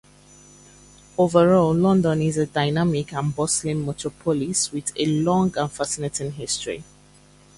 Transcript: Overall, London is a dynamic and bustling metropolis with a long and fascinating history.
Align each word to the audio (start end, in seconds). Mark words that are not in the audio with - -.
Overall, 1.15 1.75
London 1.75 2.23
is 2.23 2.39
a 2.39 2.47
dynamic 2.47 3.13
and 3.13 3.35
bustling 3.35 3.85
metropolis 3.85 4.71
with 4.71 4.91
a 4.97 5.05
long 5.05 5.55
and 5.55 5.71
fascinating 5.71 6.31
history. 6.31 6.83